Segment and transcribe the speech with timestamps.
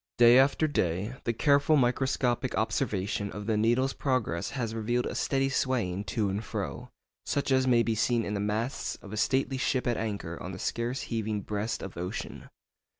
[0.17, 5.47] Day after day, the careful microscopic observation of the needle's progress has revealed a steady
[5.47, 6.89] swaying to and fro,
[7.23, 10.53] such as may be seen in the masts of a stately ship at anchor on
[10.53, 12.49] the scarce heaving breast of ocean.